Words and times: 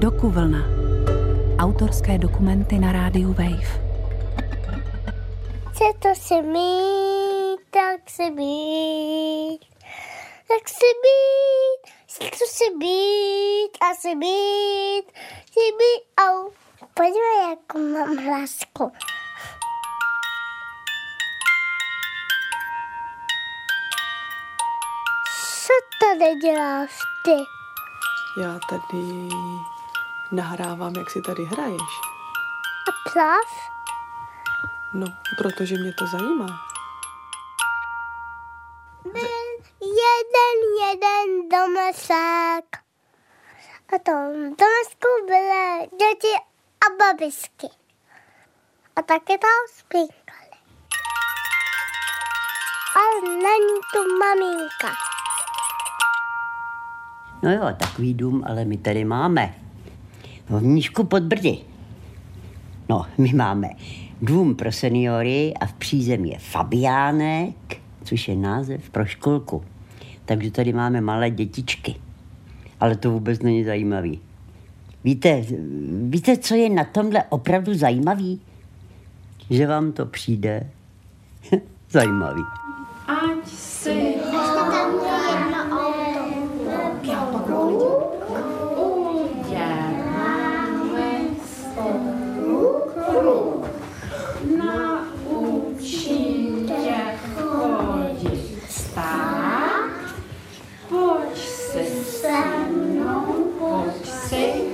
Dokuvlna. 0.00 0.64
Autorské 1.58 2.18
dokumenty 2.18 2.78
na 2.78 2.92
rádiu 2.92 3.32
Wave. 3.32 3.68
Chce 5.70 5.84
to 5.98 6.08
se 6.14 6.42
mít, 6.42 7.60
tak 7.70 8.10
se 8.10 8.30
mít, 8.30 9.60
tak 10.48 10.68
se 10.68 10.86
mít, 11.04 11.92
chce 12.06 12.24
to 12.24 12.46
se 12.48 12.64
mít 12.78 13.70
a 13.80 13.94
se 13.94 14.14
mít, 14.14 15.04
si 15.52 15.66
mít, 15.80 16.02
au. 16.16 16.50
Podívej, 16.94 17.50
jakou 17.50 17.78
mám 17.78 18.16
hlasku. 18.16 18.92
Co 25.66 25.74
tady 26.00 26.34
děláš 26.34 26.90
ty? 27.24 27.36
Já 28.42 28.58
tady 28.70 29.28
nahrávám, 30.32 30.92
jak 30.96 31.10
si 31.10 31.22
tady 31.22 31.44
hraješ. 31.44 32.00
A 32.88 33.10
plav? 33.12 33.70
No, 34.94 35.06
protože 35.38 35.74
mě 35.78 35.92
to 35.92 36.06
zajímá. 36.06 36.46
Byl 39.04 39.22
jeden, 39.80 40.88
jeden 40.88 41.48
domesek. 41.48 42.76
A 43.94 43.98
tom 44.04 44.32
domesku 44.34 45.08
byly 45.26 45.88
děti 45.90 46.34
a 46.86 46.86
babičky. 46.98 47.68
A 48.96 49.02
taky 49.02 49.38
tam 49.38 49.60
spinkali. 49.78 50.50
A 52.96 53.26
není 53.26 53.80
tu 53.92 54.18
maminka. 54.18 54.94
No 57.42 57.52
jo, 57.52 57.76
takový 57.78 58.14
dům, 58.14 58.44
ale 58.48 58.64
my 58.64 58.76
tady 58.76 59.04
máme. 59.04 59.69
V 60.50 60.62
Mnížku 60.62 61.04
pod 61.04 61.22
Brdy. 61.22 61.58
No, 62.88 63.06
my 63.18 63.32
máme 63.32 63.68
dům 64.22 64.54
pro 64.54 64.72
seniory 64.72 65.54
a 65.60 65.66
v 65.66 65.72
přízemí 65.72 66.30
je 66.30 66.38
Fabiánek, 66.38 67.54
což 68.04 68.28
je 68.28 68.36
název 68.36 68.90
pro 68.90 69.06
školku. 69.06 69.64
Takže 70.24 70.50
tady 70.50 70.72
máme 70.72 71.00
malé 71.00 71.30
dětičky. 71.30 71.94
Ale 72.80 72.96
to 72.96 73.10
vůbec 73.10 73.42
není 73.42 73.64
zajímavý. 73.64 74.20
Víte, 75.04 75.44
víte, 76.02 76.36
co 76.36 76.54
je 76.54 76.70
na 76.70 76.84
tomhle 76.84 77.24
opravdu 77.28 77.74
zajímavý? 77.74 78.40
Že 79.50 79.66
vám 79.66 79.92
to 79.92 80.06
přijde 80.06 80.70
zajímavý. 81.90 82.42
Ať 83.06 83.46
si 83.46 84.19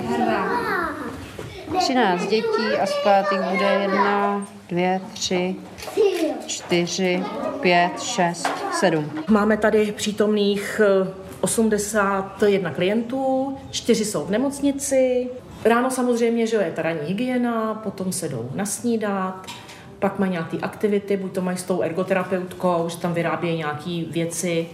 hrát. 0.06 0.66
13 1.78 2.26
dětí 2.26 2.66
a 2.82 2.86
zpátek 2.86 3.40
bude 3.42 3.78
jedna, 3.82 4.46
dvě, 4.68 5.00
tři, 5.12 5.56
čtyři, 6.46 7.22
pět, 7.60 8.02
šest, 8.02 8.48
sedm. 8.72 9.10
Máme 9.28 9.56
tady 9.56 9.92
přítomných 9.92 10.80
eh, 10.84 11.26
81 11.40 12.70
klientů, 12.70 13.56
čtyři 13.70 14.04
jsou 14.04 14.24
v 14.24 14.30
nemocnici. 14.30 15.28
Ráno 15.64 15.90
samozřejmě, 15.90 16.46
že 16.46 16.56
je 16.56 16.72
ta 16.76 16.82
ranní 16.82 17.00
hygiena, 17.06 17.74
potom 17.74 18.12
se 18.12 18.28
jdou 18.28 18.50
nasnídat, 18.54 19.46
pak 19.98 20.18
mají 20.18 20.32
nějaké 20.32 20.58
aktivity, 20.58 21.16
buď 21.16 21.32
to 21.32 21.40
mají 21.40 21.58
s 21.58 21.62
tou 21.62 21.82
ergoterapeutkou, 21.82 22.88
že 22.88 22.98
tam 22.98 23.14
vyrábějí 23.14 23.58
nějaké 23.58 24.04
věci. 24.10 24.66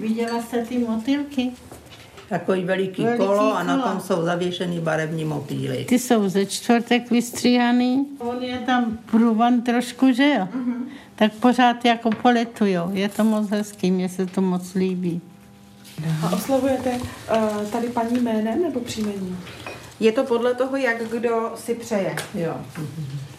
Viděla 0.00 0.42
jste 0.42 0.64
ty 0.64 0.78
motýlky? 0.78 1.50
Takový 2.28 2.64
veliký, 2.64 3.02
Veliký 3.04 3.24
kolo 3.26 3.56
a 3.56 3.62
na 3.62 3.76
kolo. 3.76 3.88
tom 3.88 4.00
jsou 4.00 4.24
zavěšený 4.24 4.80
barevní 4.80 5.24
motýly. 5.24 5.84
Ty 5.88 5.98
jsou 5.98 6.28
ze 6.28 6.46
čtvrtek 6.46 7.10
vystříhaný. 7.10 8.06
On 8.18 8.42
je 8.42 8.58
tam 8.58 8.98
průvan 9.10 9.62
trošku, 9.62 10.12
že 10.12 10.34
jo? 10.38 10.48
Tak 11.14 11.32
pořád 11.32 11.84
jako 11.84 12.10
poletujou. 12.10 12.90
Je 12.92 13.08
to 13.08 13.24
moc 13.24 13.50
hezký, 13.50 13.90
mně 13.90 14.08
se 14.08 14.26
to 14.26 14.40
moc 14.40 14.74
líbí. 14.74 15.20
A 16.22 16.32
oslavujete 16.32 16.90
uh, 16.90 17.64
tady 17.64 17.88
paní 17.88 18.20
jménem 18.20 18.62
nebo 18.62 18.80
příjmením? 18.80 19.38
Je 20.00 20.12
to 20.12 20.24
podle 20.24 20.54
toho, 20.54 20.76
jak 20.76 21.08
kdo 21.10 21.52
si 21.56 21.74
přeje. 21.74 22.16
Jo. 22.34 22.56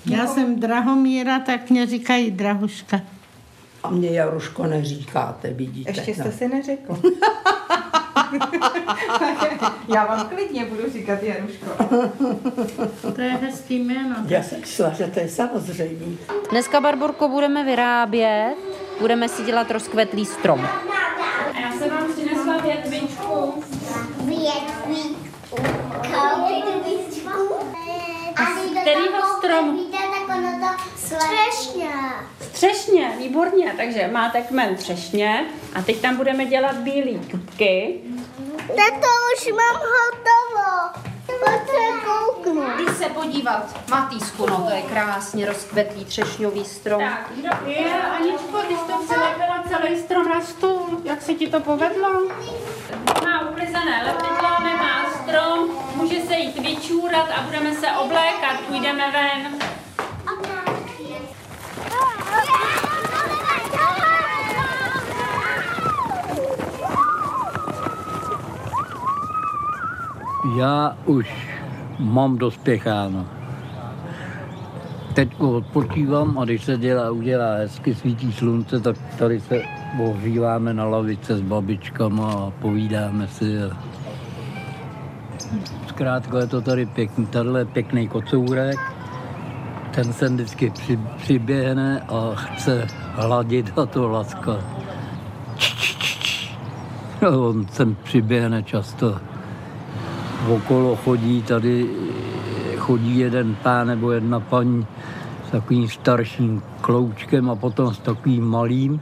Já 0.06 0.28
jsem 0.28 0.60
Drahomíra, 0.60 1.40
tak 1.40 1.70
mě 1.70 1.86
říkají 1.86 2.32
Drahuška. 2.32 3.02
A 3.84 3.90
mě 3.90 4.10
Jaruško 4.10 4.66
neříkáte, 4.66 5.54
vidíte. 5.54 5.90
Ještě 5.90 6.14
jste 6.14 6.24
no. 6.24 6.32
si 6.32 6.48
neřekl. 6.48 7.02
Já 9.88 10.06
vám 10.06 10.30
klidně 10.30 10.66
budu 10.66 10.92
říkat 10.92 11.24
Jaruško. 11.24 11.66
To 13.16 13.22
je 13.22 13.30
hezký 13.30 13.80
jméno. 13.80 14.16
Já 14.28 14.44
jsem 14.44 14.60
myslela, 14.60 14.94
že 14.94 15.08
to 15.08 15.20
je 15.20 15.30
samozřejmé. 15.30 16.06
Dneska, 16.52 16.82
Barborko, 16.82 17.30
budeme 17.30 17.64
vyrábět, 17.64 18.56
budeme 19.00 19.30
si 19.30 19.44
dělat 19.44 19.72
rozkvetlý 19.72 20.26
strom. 20.26 20.60
A 20.60 21.60
já 21.60 21.72
jsem 21.72 21.90
vám 21.90 22.14
přinesla 22.14 22.58
větvičku. 22.58 23.64
Větví. 24.24 25.16
Větvičku. 26.48 27.56
A 28.36 28.46
z 28.46 28.82
kterýho 28.82 29.38
stromu? 29.38 29.78
Víte, 29.78 29.98
tak 29.98 30.38
ono 30.38 30.52
to 30.60 30.84
Střešně. 30.98 31.90
Třešně, 32.62 33.12
výborně, 33.18 33.74
takže 33.78 34.10
máte 34.12 34.42
kmen 34.42 34.76
třešně 34.76 35.46
a 35.76 35.82
teď 35.82 36.02
tam 36.02 36.16
budeme 36.18 36.46
dělat 36.46 36.76
bílé 36.76 37.12
dubky. 37.18 38.00
Tato 38.68 39.08
už 39.36 39.48
mám 39.48 39.82
hotovo. 39.82 41.02
Kouknout. 42.06 42.80
Jdi 42.80 42.92
se 42.92 43.10
podívat. 43.10 43.90
Matýsku, 43.90 44.46
no 44.46 44.58
to 44.70 44.76
je 44.76 44.82
krásně 44.82 45.46
rozkvetlý 45.46 46.06
třešňový 46.06 46.66
strom. 46.66 47.02
Tak, 47.02 47.32
kdo 47.36 47.72
je, 47.72 48.02
Aničko, 48.02 48.62
ty 48.68 48.74
jsi 48.74 48.92
to 48.92 49.04
přilepila 49.06 49.64
celý 49.70 50.00
strom 50.00 50.30
na 50.30 50.42
stůl, 50.42 51.02
jak 51.04 51.22
se 51.22 51.34
ti 51.34 51.48
to 51.48 51.60
povedlo? 51.60 52.10
Má 53.24 53.50
uklizené 53.50 54.04
lepidlo, 54.06 54.50
nemá 54.64 55.10
strom, 55.24 55.70
může 55.96 56.22
se 56.22 56.36
jít 56.36 56.60
vyčůrat 56.60 57.30
a 57.38 57.42
budeme 57.42 57.76
se 57.76 57.88
oblékat, 57.88 58.60
půjdeme 58.68 59.12
ven. 59.12 59.61
Já 70.56 70.98
už 71.06 71.50
mám 72.00 72.38
dospěcháno. 72.38 73.26
Teď 75.14 75.40
odpočívám 75.40 76.40
a 76.40 76.46
když 76.46 76.64
se 76.64 76.78
dělá, 76.78 77.12
udělá 77.12 77.56
hezky, 77.56 77.96
svítí 77.96 78.34
slunce, 78.34 78.80
tak 78.80 78.96
tady 79.18 79.40
se 79.40 79.62
ohříváme 80.00 80.74
na 80.74 80.86
lavice 80.86 81.38
s 81.38 81.42
babičkama 81.42 82.32
a 82.32 82.52
povídáme 82.62 83.28
si. 83.28 83.56
Zkrátka 85.88 86.40
je 86.40 86.48
to 86.48 86.62
tady 86.62 86.86
pěkný, 86.86 87.26
tady 87.26 87.50
je 87.58 87.66
pěkný 87.66 88.08
kocourek, 88.08 88.80
ten 89.92 90.14
sem 90.14 90.36
vždycky 90.36 90.70
při, 90.70 91.00
přiběhne 91.18 92.02
a 92.02 92.36
chce 92.36 92.88
hladit 93.14 93.80
a 93.80 93.86
to 93.86 94.10
laska. 94.10 94.56
On 97.38 97.68
sem 97.68 97.96
přiběhne 98.04 98.64
často 98.64 99.31
okolo 100.50 100.96
chodí 100.96 101.42
tady, 101.42 101.90
chodí 102.78 103.20
jeden 103.20 103.56
pán 103.64 103.88
nebo 103.88 104.12
jedna 104.12 104.40
paní 104.40 104.86
s 105.48 105.52
takovým 105.52 105.90
starším 105.90 106.62
kloučkem 106.82 107.50
a 107.50 107.56
potom 107.56 107.94
s 107.94 108.00
takovým 108.00 108.44
malým. 108.44 109.02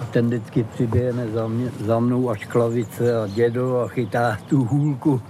A 0.00 0.04
ten 0.04 0.26
vždycky 0.26 0.64
přiběhne 0.64 1.28
za, 1.28 1.48
mě, 1.48 1.70
za 1.80 1.98
mnou 1.98 2.30
až 2.30 2.44
k 2.44 2.54
lavice 2.54 3.22
a 3.22 3.26
dědo 3.26 3.80
a 3.80 3.88
chytá 3.88 4.38
tu 4.48 4.64
hůlku. 4.64 5.22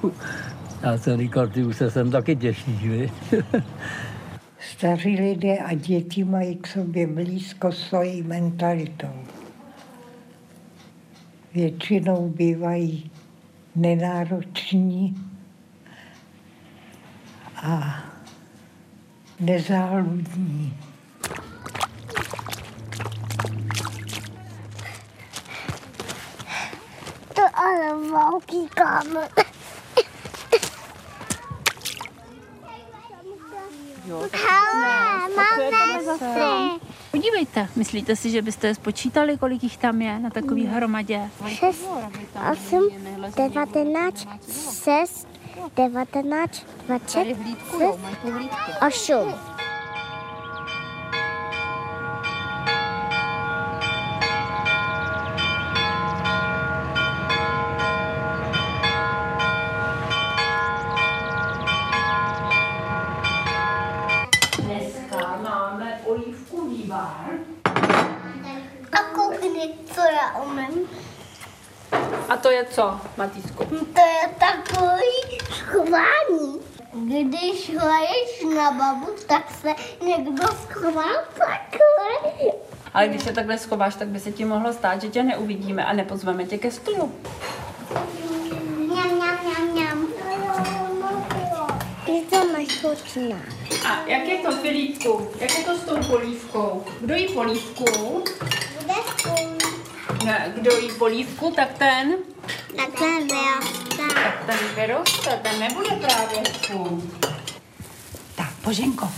Já 0.82 0.98
jsem 0.98 1.18
říkal, 1.18 1.48
ty 1.48 1.64
už 1.64 1.76
se 1.76 1.90
sem 1.90 2.10
taky 2.10 2.36
těšíš, 2.36 2.88
vy? 2.88 3.12
Staří 4.58 5.16
lidé 5.16 5.58
a 5.58 5.74
děti 5.74 6.24
mají 6.24 6.56
k 6.56 6.66
sobě 6.66 7.06
blízko 7.06 7.72
svojí 7.72 8.22
mentalitou. 8.22 9.14
Většinou 11.54 12.28
bývají 12.28 13.11
nenároční 13.74 15.16
a 17.56 18.02
nezáludní. 19.40 20.78
To 27.34 27.42
ale 27.54 28.10
velký 28.10 28.68
kámen. 28.68 29.28
Hele, 34.32 35.28
máme 35.36 36.04
zase. 36.04 36.91
Podívejte, 37.22 37.68
myslíte 37.76 38.16
si, 38.16 38.30
že 38.30 38.42
byste 38.42 38.74
spočítali, 38.74 39.38
kolik 39.38 39.62
jich 39.62 39.76
tam 39.76 40.02
je 40.02 40.18
na 40.18 40.30
takový 40.30 40.66
hromadě? 40.66 41.20
6, 41.48 41.88
8, 42.52 42.88
19, 43.36 44.28
6, 44.84 45.28
19, 45.76 46.66
20, 46.86 47.24
6, 47.24 47.38
8. 48.86 49.51
koukni, 69.62 69.74
co 69.94 70.00
já 70.00 70.42
umím. 70.42 70.88
A 72.28 72.36
to 72.36 72.50
je 72.50 72.64
co, 72.64 73.00
Matýsku? 73.16 73.64
To 73.64 74.00
je 74.00 74.28
takový 74.38 75.38
schování. 75.50 76.60
Když 76.92 77.70
hraješ 77.76 78.44
na 78.56 78.70
babu, 78.70 79.06
tak 79.26 79.50
se 79.50 79.74
někdo 80.06 80.46
schová 80.46 81.08
takhle. 81.38 82.32
Ale 82.94 83.08
když 83.08 83.22
se 83.22 83.32
takhle 83.32 83.58
schováš, 83.58 83.94
tak 83.94 84.08
by 84.08 84.20
se 84.20 84.32
ti 84.32 84.44
mohlo 84.44 84.72
stát, 84.72 85.02
že 85.02 85.08
tě 85.08 85.22
neuvidíme 85.22 85.84
a 85.84 85.92
nepozveme 85.92 86.44
tě 86.44 86.58
ke 86.58 86.70
stolu. 86.70 87.12
Mňam, 88.76 89.10
mňam, 89.10 89.38
mňam, 89.44 89.68
mňam. 89.72 90.08
Je 92.06 92.22
to 92.22 92.36
mašotná. 92.36 93.36
A 93.88 94.06
jak 94.06 94.24
je 94.24 94.38
to, 94.38 94.52
Filipku? 94.56 95.30
Jak 95.40 95.58
je 95.58 95.64
to 95.64 95.76
s 95.76 95.80
tou 95.80 95.96
polívkou? 96.10 96.84
Kdo 97.00 97.14
jí 97.14 97.28
polívku? 97.28 97.84
Spolu. 98.86 99.58
Ne, 100.24 100.52
kdo 100.60 100.76
jí 100.76 100.90
polívku, 100.98 101.50
tak 101.56 101.72
ten, 101.78 102.14
Takhle 102.76 103.08
vyrostá. 103.20 104.14
tak 104.14 104.46
ten 104.46 104.58
vyroste, 104.76 105.40
ten 105.42 105.60
nebude 105.60 105.88
právě. 105.90 106.42
Tak, 108.34 108.50
Boženko, 108.64 109.08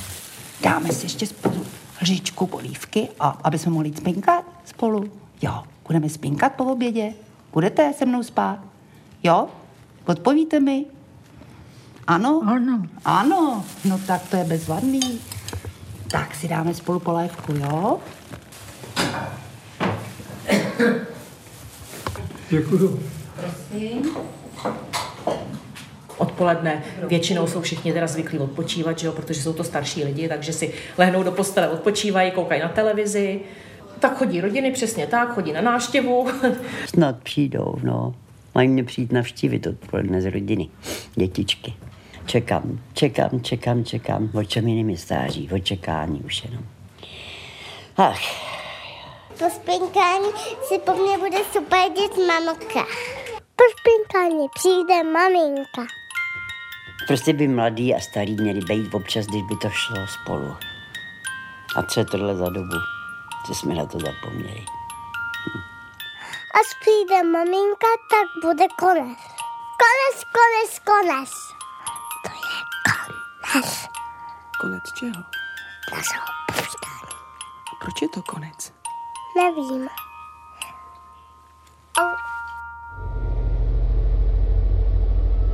dáme 0.61 0.93
si 0.93 1.07
ještě 1.07 1.27
spolu 1.27 1.67
lžičku 2.03 2.47
polívky, 2.47 3.09
a 3.21 3.29
aby 3.45 3.59
jsme 3.59 3.73
mohli 3.73 3.93
spinkat 3.97 4.45
spolu. 4.65 5.11
Jo, 5.43 5.63
budeme 5.87 6.09
spinkat 6.09 6.53
po 6.53 6.65
obědě. 6.65 7.13
Budete 7.53 7.93
se 7.93 8.07
mnou 8.07 8.23
spát? 8.23 8.59
Jo? 9.23 9.49
Odpovíte 10.07 10.61
mi? 10.61 10.85
Ano? 12.07 12.43
Ano. 12.47 12.83
Ano, 13.05 13.65
no 13.85 13.99
tak 14.07 14.23
to 14.29 14.37
je 14.37 14.45
bezvadný. 14.45 15.21
Tak 16.11 16.35
si 16.35 16.49
dáme 16.49 16.75
spolu 16.75 17.01
polévku, 17.01 17.53
jo? 17.53 18.01
Děkuju. 22.51 23.01
Odpoledne 26.19 26.83
většinou 27.09 27.47
jsou 27.47 27.61
všichni 27.61 27.93
teda 27.93 28.07
zvyklí 28.07 28.39
odpočívat, 28.39 28.99
že 28.99 29.07
jo, 29.07 29.13
protože 29.13 29.43
jsou 29.43 29.53
to 29.53 29.65
starší 29.65 30.05
lidi, 30.05 30.29
takže 30.29 30.53
si 30.53 30.73
lehnou 30.99 31.23
do 31.23 31.33
postele, 31.33 31.69
odpočívají, 31.69 32.31
koukají 32.31 32.61
na 32.61 32.69
televizi. 32.69 33.41
Tak 34.01 34.19
chodí 34.19 34.41
rodiny, 34.41 34.71
přesně 34.73 35.07
tak, 35.07 35.35
chodí 35.35 35.53
na 35.53 35.61
náštěvu. 35.61 36.29
Snad 36.87 37.19
přijdou, 37.23 37.75
no. 37.83 38.15
Mají 38.55 38.69
mě 38.69 38.85
přijít 38.85 39.13
navštívit 39.13 39.67
odpoledne 39.67 40.23
z 40.23 40.31
rodiny. 40.31 40.69
Dětičky. 41.15 41.73
Čekám, 42.27 42.81
čekám, 42.93 43.41
čekám, 43.41 43.85
čekám. 43.85 44.31
O 44.35 44.45
čem 44.45 44.69
jiným 44.69 44.91
je 44.91 44.99
stáří, 44.99 45.51
o 45.53 45.59
čekání 45.59 46.21
už 46.21 46.45
jenom. 46.45 46.65
Ach, 47.97 48.21
Po 49.39 49.51
spinkání 49.51 50.31
si 50.69 50.79
po 50.79 50.93
mně 50.95 51.19
bude 51.19 51.39
super 51.53 51.93
dět 51.93 52.17
mamka. 52.27 52.87
Po 53.57 53.65
spinkání 53.81 54.49
přijde 54.55 55.03
maminka. 55.03 55.83
prostě 57.07 57.33
by 57.33 57.49
mladý 57.49 57.95
a 57.95 58.01
starý 58.01 58.37
měli 58.37 58.61
být 58.61 58.95
občas, 58.95 59.27
když 59.27 59.43
by 59.43 59.57
to 59.57 59.71
šlo 59.71 60.07
spolu. 60.07 60.57
A 61.77 61.83
co 61.83 62.01
je 62.01 62.07
tohle 62.07 62.35
za 62.37 62.49
dobu, 62.49 62.77
že 63.49 63.55
jsme 63.55 63.75
na 63.75 63.87
to 63.87 63.99
zapomněli. 63.99 64.65
Až 66.61 66.75
přijde 66.81 67.23
maminka, 67.23 67.87
tak 68.11 68.27
bude 68.45 68.65
konec. 68.79 69.19
Konec, 69.83 70.25
konec, 70.37 70.79
konec. 70.85 71.31
To 72.25 72.31
je 72.31 72.61
konec 73.53 73.89
Konec 74.61 74.83
čeho? 74.99 75.23
našeho 75.93 76.27
povídání. 76.47 77.15
Proč 77.81 78.03
je 78.03 78.09
to 78.09 78.23
konec? 78.23 78.73
Nevím. 79.37 79.89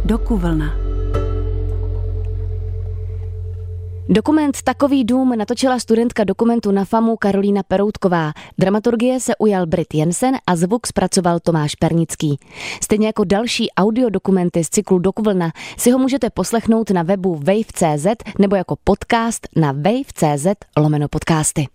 Dokuvlna. 0.05 0.91
Dokument 4.09 4.62
Takový 4.62 5.05
dům 5.05 5.38
natočila 5.38 5.79
studentka 5.79 6.25
dokumentu 6.25 6.71
na 6.71 6.85
FAMu 6.85 7.17
Karolína 7.17 7.62
Peroutková. 7.62 8.32
Dramaturgie 8.59 9.21
se 9.21 9.37
ujal 9.37 9.67
Brit 9.67 9.94
Jensen 9.94 10.37
a 10.47 10.56
zvuk 10.56 10.87
zpracoval 10.87 11.41
Tomáš 11.41 11.75
Pernický. 11.75 12.38
Stejně 12.83 13.06
jako 13.06 13.25
další 13.25 13.71
audiodokumenty 13.71 14.65
z 14.65 14.69
cyklu 14.69 14.99
Dokuvlna 14.99 15.53
si 15.79 15.91
ho 15.91 15.99
můžete 15.99 16.31
poslechnout 16.31 16.91
na 16.91 17.03
webu 17.03 17.35
wave.cz 17.35 18.06
nebo 18.38 18.56
jako 18.56 18.76
podcast 18.85 19.49
na 19.56 19.73
wave.cz 19.73 20.47
lomeno 20.76 21.09
podcasty. 21.09 21.67